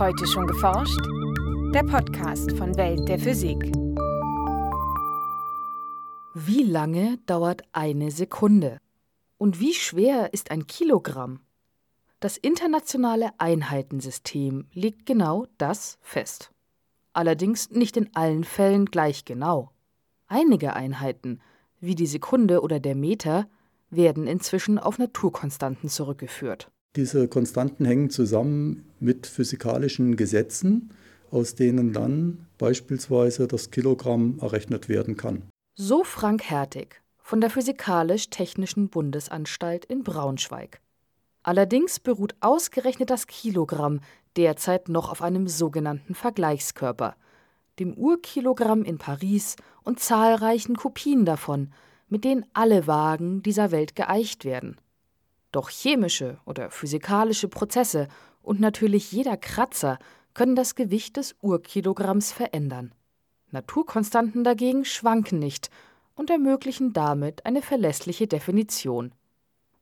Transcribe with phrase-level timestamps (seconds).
[0.00, 0.98] Heute schon geforscht?
[1.74, 3.58] Der Podcast von Welt der Physik.
[6.32, 8.78] Wie lange dauert eine Sekunde?
[9.36, 11.40] Und wie schwer ist ein Kilogramm?
[12.18, 16.50] Das internationale Einheitensystem legt genau das fest.
[17.12, 19.70] Allerdings nicht in allen Fällen gleich genau.
[20.28, 21.42] Einige Einheiten,
[21.78, 23.50] wie die Sekunde oder der Meter,
[23.90, 26.70] werden inzwischen auf Naturkonstanten zurückgeführt.
[26.96, 30.90] Diese Konstanten hängen zusammen mit physikalischen Gesetzen,
[31.30, 35.42] aus denen dann beispielsweise das Kilogramm errechnet werden kann.
[35.76, 40.80] So Frank Hertig von der Physikalisch-Technischen Bundesanstalt in Braunschweig.
[41.44, 44.00] Allerdings beruht ausgerechnet das Kilogramm
[44.36, 47.14] derzeit noch auf einem sogenannten Vergleichskörper,
[47.78, 49.54] dem Urkilogramm in Paris
[49.84, 51.72] und zahlreichen Kopien davon,
[52.08, 54.76] mit denen alle Wagen dieser Welt geeicht werden.
[55.52, 58.08] Doch chemische oder physikalische Prozesse
[58.42, 59.98] und natürlich jeder Kratzer
[60.34, 62.94] können das Gewicht des Urkilogramms verändern.
[63.50, 65.70] Naturkonstanten dagegen schwanken nicht
[66.14, 69.12] und ermöglichen damit eine verlässliche Definition.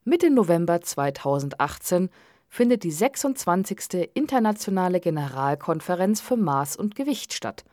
[0.04, 2.08] Mitte November 2018
[2.48, 4.08] findet die 26.
[4.14, 7.64] Internationale Generalkonferenz für Maß und Gewicht statt,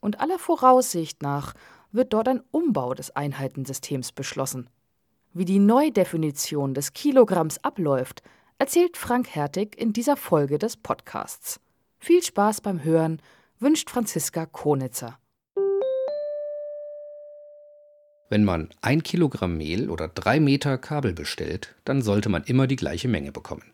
[0.00, 1.54] und aller Voraussicht nach
[1.92, 4.68] wird dort ein Umbau des Einheitensystems beschlossen.
[5.36, 8.22] Wie die Neudefinition des Kilogramms abläuft,
[8.58, 11.58] erzählt Frank Hertig in dieser Folge des Podcasts.
[11.98, 13.20] Viel Spaß beim Hören
[13.58, 15.18] wünscht Franziska Konitzer.
[18.30, 22.76] Wenn man ein Kilogramm Mehl oder drei Meter Kabel bestellt, dann sollte man immer die
[22.76, 23.72] gleiche Menge bekommen.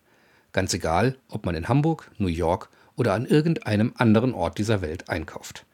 [0.53, 5.11] Ganz egal, ob man in Hamburg, New York oder an irgendeinem anderen Ort dieser Welt
[5.11, 5.67] einkauft.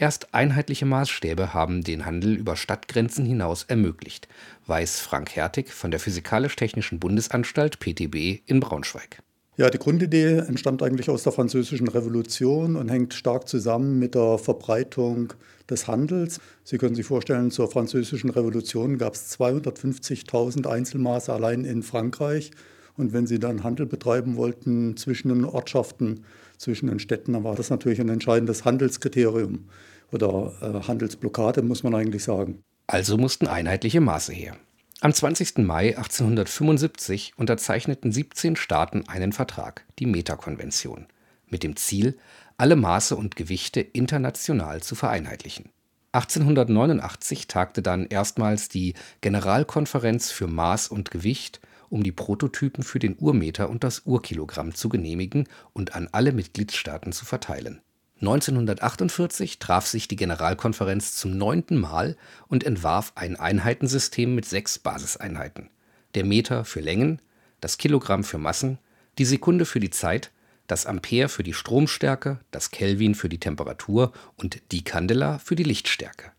[0.00, 4.28] Erst einheitliche Maßstäbe haben den Handel über Stadtgrenzen hinaus ermöglicht,
[4.68, 9.18] weiß Frank Hertig von der Physikalisch-Technischen Bundesanstalt PTB in Braunschweig.
[9.56, 14.38] Ja, die Grundidee entstammt eigentlich aus der Französischen Revolution und hängt stark zusammen mit der
[14.38, 15.32] Verbreitung
[15.68, 16.38] des Handels.
[16.62, 22.52] Sie können sich vorstellen, zur Französischen Revolution gab es 250.000 Einzelmaße allein in Frankreich.
[22.96, 26.24] Und wenn Sie dann Handel betreiben wollten zwischen den Ortschaften,
[26.56, 29.66] zwischen den Städten, dann war das natürlich ein entscheidendes Handelskriterium
[30.12, 32.62] oder äh, Handelsblockade, muss man eigentlich sagen.
[32.86, 34.56] Also mussten einheitliche Maße her.
[35.00, 35.58] Am 20.
[35.58, 41.06] Mai 1875 unterzeichneten 17 Staaten einen Vertrag, die Metakonvention,
[41.46, 42.18] mit dem Ziel,
[42.56, 45.70] alle Maße und Gewichte international zu vereinheitlichen.
[46.12, 53.16] 1889 tagte dann erstmals die Generalkonferenz für Maß und Gewicht, um die Prototypen für den
[53.18, 57.82] Urmeter und das Urkilogramm zu genehmigen und an alle Mitgliedstaaten zu verteilen
[58.20, 62.16] 1948 traf sich die Generalkonferenz zum neunten Mal
[62.48, 65.70] und entwarf ein Einheitensystem mit sechs Basiseinheiten:
[66.14, 67.22] der Meter für Längen,
[67.60, 68.78] das Kilogramm für Massen,
[69.18, 70.32] die Sekunde für die Zeit,
[70.66, 75.62] das Ampere für die Stromstärke, das Kelvin für die Temperatur und die Candela für die
[75.62, 76.32] Lichtstärke.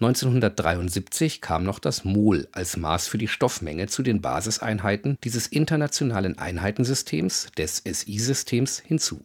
[0.00, 6.38] 1973 kam noch das Mol als Maß für die Stoffmenge zu den Basiseinheiten dieses internationalen
[6.38, 9.22] Einheitensystems, des SI-Systems, hinzu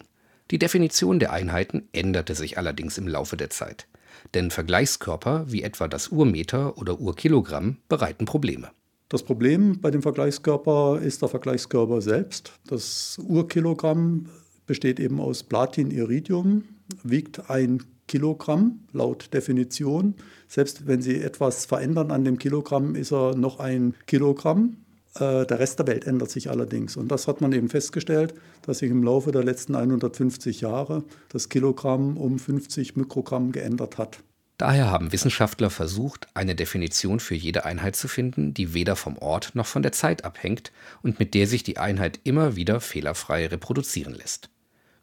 [0.51, 3.87] die Definition der Einheiten änderte sich allerdings im Laufe der Zeit,
[4.33, 8.69] denn Vergleichskörper wie etwa das Urmeter oder Urkilogramm bereiten Probleme.
[9.09, 12.53] Das Problem bei dem Vergleichskörper ist der Vergleichskörper selbst.
[12.67, 14.29] Das Urkilogramm
[14.65, 16.63] besteht eben aus Platin-Iridium,
[17.03, 20.15] wiegt ein Kilogramm laut Definition.
[20.47, 24.77] Selbst wenn Sie etwas verändern an dem Kilogramm, ist er noch ein Kilogramm.
[25.19, 26.97] Äh, der Rest der Welt ändert sich allerdings.
[26.97, 28.33] Und das hat man eben festgestellt,
[28.63, 34.19] dass sich im Laufe der letzten 150 Jahre das Kilogramm um 50 Mikrogramm geändert hat.
[34.57, 39.53] Daher haben Wissenschaftler versucht, eine Definition für jede Einheit zu finden, die weder vom Ort
[39.53, 40.71] noch von der Zeit abhängt
[41.01, 44.49] und mit der sich die Einheit immer wieder fehlerfrei reproduzieren lässt.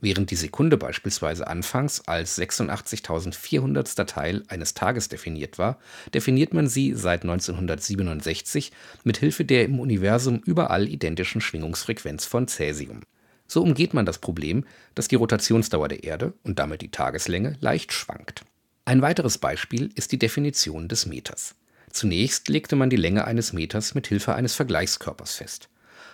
[0.03, 4.05] Während die Sekunde beispielsweise anfangs als 86.400.
[4.05, 5.79] Teil eines Tages definiert war,
[6.13, 8.73] definiert man sie seit 1967
[9.05, 13.03] mit Hilfe der im Universum überall identischen Schwingungsfrequenz von Cäsium.
[13.47, 14.65] So umgeht man das Problem,
[14.97, 18.45] dass die Rotationsdauer der Erde und damit die Tageslänge leicht schwankt.
[18.85, 21.55] Ein weiteres Beispiel ist die Definition des Meters.
[21.91, 25.69] Zunächst legte man die Länge eines Meters mit Hilfe eines Vergleichskörpers fest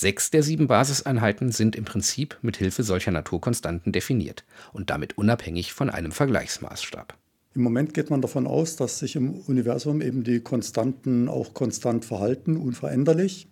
[0.00, 5.72] Sechs der sieben Basiseinheiten sind im Prinzip mit Hilfe solcher Naturkonstanten definiert und damit unabhängig
[5.72, 7.18] von einem Vergleichsmaßstab.
[7.56, 12.04] Im Moment geht man davon aus, dass sich im Universum eben die Konstanten auch konstant
[12.04, 13.48] verhalten, unveränderlich.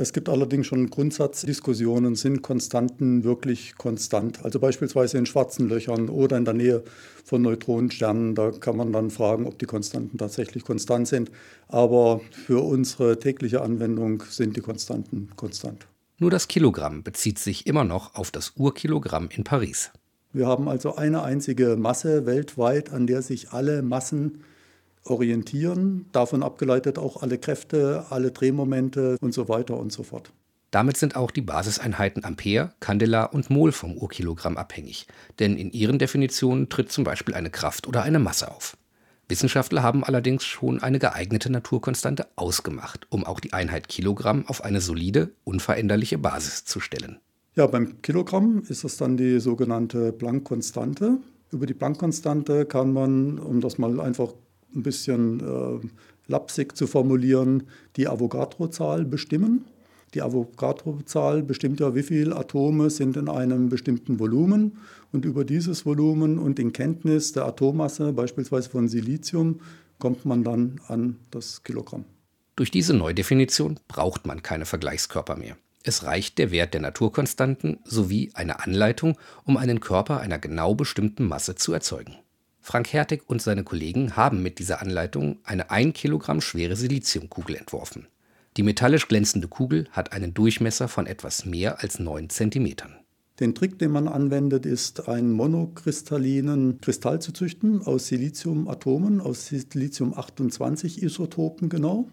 [0.00, 4.44] Es gibt allerdings schon Grundsatzdiskussionen, sind Konstanten wirklich konstant?
[4.44, 6.84] Also beispielsweise in schwarzen Löchern oder in der Nähe
[7.24, 11.32] von Neutronensternen, da kann man dann fragen, ob die Konstanten tatsächlich konstant sind.
[11.66, 15.88] Aber für unsere tägliche Anwendung sind die Konstanten konstant.
[16.18, 19.90] Nur das Kilogramm bezieht sich immer noch auf das Urkilogramm in Paris.
[20.32, 24.44] Wir haben also eine einzige Masse weltweit, an der sich alle Massen
[25.08, 30.32] orientieren, davon abgeleitet auch alle Kräfte, alle Drehmomente und so weiter und so fort.
[30.70, 35.06] Damit sind auch die Basiseinheiten Ampere, Candela und Mol vom Urkilogramm abhängig,
[35.38, 38.76] denn in ihren Definitionen tritt zum Beispiel eine Kraft oder eine Masse auf.
[39.28, 44.80] Wissenschaftler haben allerdings schon eine geeignete Naturkonstante ausgemacht, um auch die Einheit Kilogramm auf eine
[44.80, 47.18] solide, unveränderliche Basis zu stellen.
[47.54, 51.18] Ja, beim Kilogramm ist es dann die sogenannte Planck-Konstante.
[51.50, 54.32] Über die Planck-Konstante kann man, um das mal einfach
[54.74, 55.86] ein bisschen äh,
[56.26, 57.64] lapsig zu formulieren,
[57.96, 59.64] die Avogadro-Zahl bestimmen.
[60.14, 64.78] Die Avogadro-Zahl bestimmt ja, wie viele Atome sind in einem bestimmten Volumen.
[65.12, 69.60] Und über dieses Volumen und in Kenntnis der Atommasse, beispielsweise von Silizium,
[69.98, 72.04] kommt man dann an das Kilogramm.
[72.56, 75.56] Durch diese Neudefinition braucht man keine Vergleichskörper mehr.
[75.84, 81.26] Es reicht der Wert der Naturkonstanten sowie eine Anleitung, um einen Körper einer genau bestimmten
[81.26, 82.16] Masse zu erzeugen.
[82.68, 88.08] Frank Hertig und seine Kollegen haben mit dieser Anleitung eine 1 Kilogramm schwere Siliziumkugel entworfen.
[88.58, 92.94] Die metallisch glänzende Kugel hat einen Durchmesser von etwas mehr als 9 Zentimetern.
[93.40, 101.70] Den Trick, den man anwendet, ist, einen monokristallinen Kristall zu züchten aus Siliziumatomen, aus Silizium-28-Isotopen
[101.70, 102.10] genau.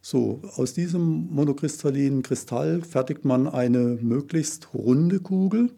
[0.00, 5.72] So, aus diesem monokristallinen Kristall fertigt man eine möglichst runde Kugel.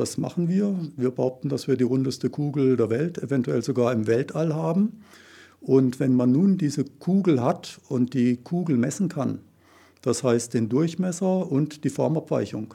[0.00, 0.74] Das machen wir.
[0.96, 5.02] Wir behaupten, dass wir die rundeste Kugel der Welt, eventuell sogar im Weltall haben.
[5.60, 9.40] Und wenn man nun diese Kugel hat und die Kugel messen kann,
[10.00, 12.72] das heißt den Durchmesser und die Formabweichung,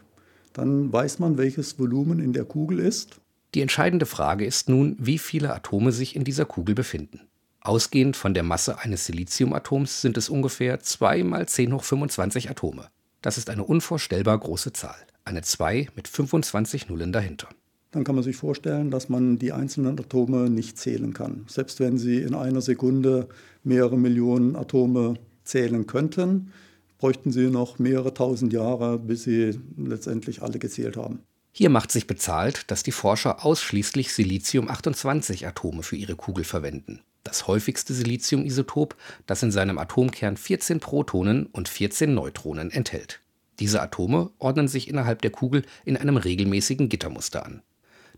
[0.54, 3.20] dann weiß man, welches Volumen in der Kugel ist.
[3.56, 7.22] Die entscheidende Frage ist nun, wie viele Atome sich in dieser Kugel befinden.
[7.60, 12.90] Ausgehend von der Masse eines Siliziumatoms sind es ungefähr 2 mal 10 hoch 25 Atome.
[13.24, 15.08] Das ist eine unvorstellbar große Zahl.
[15.26, 17.50] Eine 2 mit 25 Nullen dahinter.
[17.90, 21.46] Dann kann man sich vorstellen, dass man die einzelnen Atome nicht zählen kann.
[21.48, 23.28] Selbst wenn Sie in einer Sekunde
[23.64, 26.52] mehrere Millionen Atome zählen könnten,
[27.00, 31.20] bräuchten Sie noch mehrere tausend Jahre, bis Sie letztendlich alle gezählt haben.
[31.52, 37.02] Hier macht sich bezahlt, dass die Forscher ausschließlich Silizium-28-Atome für ihre Kugel verwenden.
[37.24, 38.96] Das häufigste Siliziumisotop,
[39.26, 43.22] das in seinem Atomkern 14 Protonen und 14 Neutronen enthält.
[43.60, 47.62] Diese Atome ordnen sich innerhalb der Kugel in einem regelmäßigen Gittermuster an.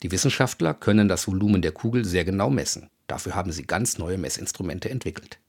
[0.04, 2.90] Die Wissenschaftler können das Volumen der Kugel sehr genau messen.
[3.08, 5.40] Dafür haben sie ganz neue Messinstrumente entwickelt.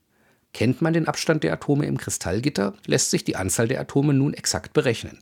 [0.53, 4.33] Kennt man den Abstand der Atome im Kristallgitter, lässt sich die Anzahl der Atome nun
[4.33, 5.19] exakt berechnen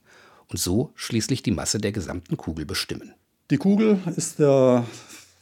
[0.49, 3.13] und so schließlich die Masse der gesamten Kugel bestimmen.
[3.51, 4.85] Die Kugel ist der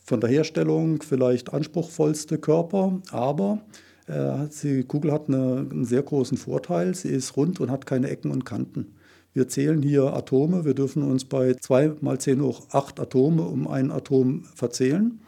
[0.03, 3.61] von der Herstellung vielleicht anspruchsvollste Körper, aber
[4.07, 6.93] äh, die Kugel hat eine, einen sehr großen Vorteil.
[6.93, 8.95] Sie ist rund und hat keine Ecken und Kanten.
[9.35, 10.63] Wir zählen hier Atome.
[10.63, 15.19] Wir dürfen uns bei 2 mal 10 hoch 8 Atome um ein Atom verzählen.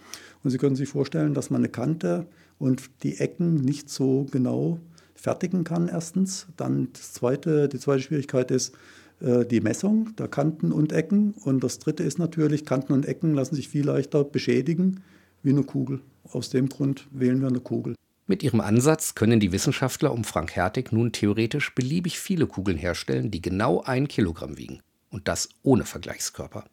[0.45, 2.25] Und Sie können sich vorstellen, dass man eine Kante
[2.57, 4.79] und die Ecken nicht so genau
[5.13, 6.47] fertigen kann, erstens.
[6.55, 8.73] Dann das zweite, die zweite Schwierigkeit ist
[9.19, 11.33] äh, die Messung der Kanten und Ecken.
[11.43, 15.01] Und das dritte ist natürlich, Kanten und Ecken lassen sich viel leichter beschädigen
[15.43, 15.99] wie eine Kugel.
[16.31, 17.93] Aus dem Grund wählen wir eine Kugel.
[18.29, 23.31] Mit ihrem Ansatz können die Wissenschaftler um Frank Hertig nun theoretisch beliebig viele Kugeln herstellen,
[23.31, 24.81] die genau ein Kilogramm wiegen.
[25.09, 26.65] Und das ohne Vergleichskörper.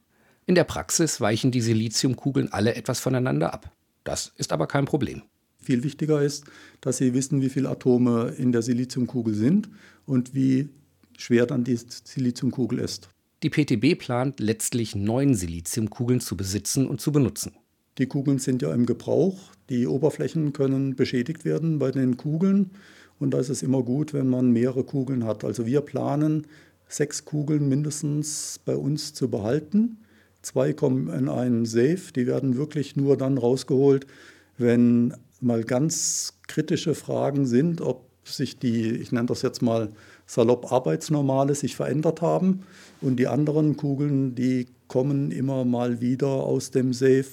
[0.46, 3.70] In der Praxis weichen die Siliziumkugeln alle etwas voneinander ab.
[4.02, 5.22] Das ist aber kein Problem.
[5.62, 6.44] Viel wichtiger ist,
[6.80, 9.70] dass Sie wissen, wie viele Atome in der Siliziumkugel sind
[10.06, 10.70] und wie
[11.16, 13.08] schwer dann die Siliziumkugel ist.
[13.44, 17.52] Die PTB plant letztlich neun Siliziumkugeln zu besitzen und zu benutzen.
[17.98, 19.38] Die Kugeln sind ja im Gebrauch.
[19.68, 22.70] Die Oberflächen können beschädigt werden bei den Kugeln.
[23.20, 25.44] Und da ist es immer gut, wenn man mehrere Kugeln hat.
[25.44, 26.46] Also wir planen,
[26.88, 29.98] sechs Kugeln mindestens bei uns zu behalten.
[30.42, 32.12] Zwei kommen in einen Safe.
[32.14, 34.06] Die werden wirklich nur dann rausgeholt,
[34.58, 39.90] wenn mal ganz kritische Fragen sind, ob sich die, ich nenne das jetzt mal
[40.26, 42.64] salopp Arbeitsnormale, sich verändert haben.
[43.00, 47.26] Und die anderen Kugeln, die kommen immer mal wieder aus dem Safe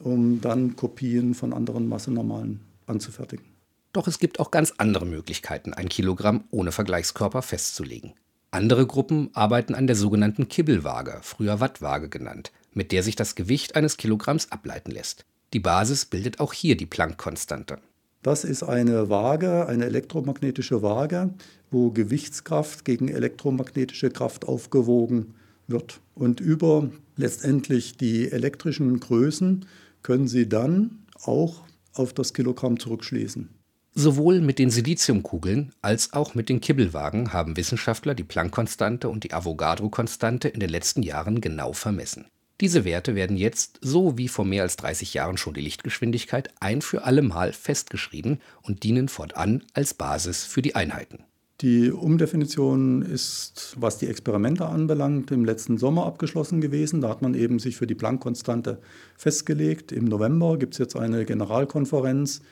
[0.00, 3.44] um dann Kopien von anderen Massenormalen anzufertigen.
[3.92, 8.12] Doch es gibt auch ganz andere Möglichkeiten, ein Kilogramm ohne Vergleichskörper festzulegen.
[8.50, 13.76] Andere Gruppen arbeiten an der sogenannten Kibbelwaage, früher Wattwaage genannt, mit der sich das Gewicht
[13.76, 15.24] eines Kilogramms ableiten lässt.
[15.52, 17.78] Die Basis bildet auch hier die Planck-Konstante.
[18.22, 21.34] Das ist eine Waage, eine elektromagnetische Waage,
[21.70, 25.34] wo Gewichtskraft gegen elektromagnetische Kraft aufgewogen
[25.66, 26.00] wird.
[26.14, 29.66] Und über letztendlich die elektrischen Größen
[30.02, 33.48] können Sie dann auch auf das Kilogramm zurückschließen.
[33.96, 39.32] Sowohl mit den Siliziumkugeln als auch mit den Kibbelwagen haben Wissenschaftler die Planck-Konstante und die
[39.32, 42.26] Avogadro-Konstante in den letzten Jahren genau vermessen.
[42.60, 46.82] Diese Werte werden jetzt, so wie vor mehr als 30 Jahren schon die Lichtgeschwindigkeit, ein
[46.82, 51.24] für alle Mal festgeschrieben und dienen fortan als Basis für die Einheiten.
[51.60, 57.00] Die Umdefinition ist, was die Experimente anbelangt, im letzten Sommer abgeschlossen gewesen.
[57.00, 58.80] Da hat man eben sich für die Planck-Konstante
[59.16, 59.92] festgelegt.
[59.92, 62.42] Im November gibt es jetzt eine Generalkonferenz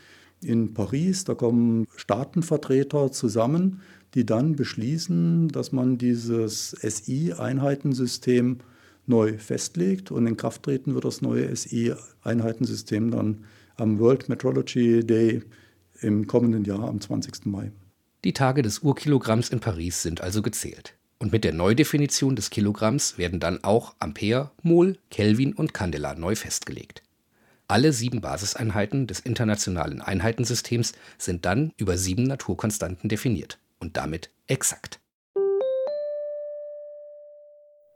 [0.41, 1.25] in Paris.
[1.25, 3.81] Da kommen Staatenvertreter zusammen,
[4.15, 8.59] die dann beschließen, dass man dieses SI-Einheitensystem
[9.07, 13.45] neu festlegt und in Kraft treten wird das neue SI-Einheitensystem dann
[13.77, 15.43] am World Metrology Day
[16.01, 17.47] im kommenden Jahr am 20.
[17.47, 17.73] Mai.
[18.25, 20.95] Die Tage des Urkilogramms in Paris sind also gezählt.
[21.19, 26.37] Und mit der Neudefinition des Kilogramms werden dann auch Ampere, Mol, Kelvin und Candela neu
[26.37, 27.03] festgelegt.
[27.67, 35.01] Alle sieben Basiseinheiten des internationalen Einheitensystems sind dann über sieben Naturkonstanten definiert und damit exakt.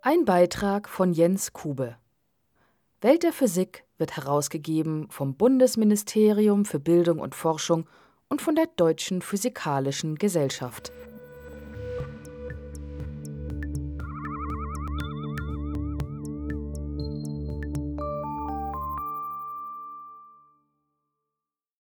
[0.02, 1.96] Ein Beitrag von Jens Kube.
[3.00, 7.88] Welt der Physik wird herausgegeben vom Bundesministerium für Bildung und Forschung
[8.28, 10.92] und von der Deutschen Physikalischen Gesellschaft.